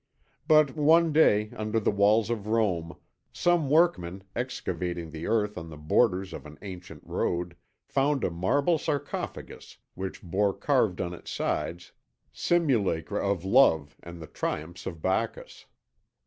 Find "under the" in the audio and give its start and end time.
1.55-1.91